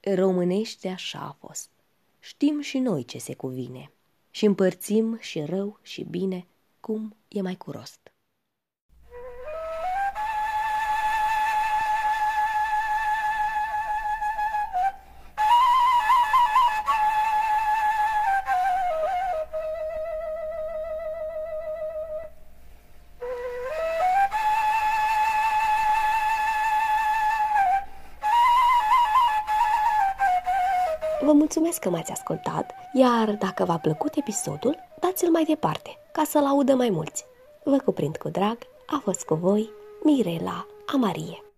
Românește 0.00 0.88
așa 0.88 1.18
a 1.18 1.36
fost. 1.46 1.68
Știm 2.18 2.60
și 2.60 2.78
noi 2.78 3.04
ce 3.04 3.18
se 3.18 3.34
cuvine 3.34 3.90
și 4.30 4.44
împărțim 4.44 5.18
și 5.20 5.40
rău 5.40 5.78
și 5.82 6.02
bine 6.04 6.46
cum 6.80 7.16
e 7.28 7.40
mai 7.40 7.56
cu 7.56 7.70
rost. 7.70 8.01
Mulțumesc 31.52 31.82
că 31.82 31.90
m-ați 31.90 32.12
ascultat, 32.12 32.74
iar 32.92 33.30
dacă 33.30 33.64
v-a 33.64 33.78
plăcut 33.78 34.14
episodul, 34.14 34.76
dați-l 35.00 35.30
mai 35.30 35.44
departe, 35.44 35.98
ca 36.12 36.22
să-l 36.24 36.44
audă 36.46 36.74
mai 36.74 36.90
mulți. 36.90 37.24
Vă 37.64 37.76
cuprind 37.76 38.16
cu 38.16 38.28
drag, 38.28 38.58
a 38.86 39.00
fost 39.02 39.24
cu 39.24 39.34
voi 39.34 39.70
Mirela 40.02 40.66
Amarie. 40.86 41.51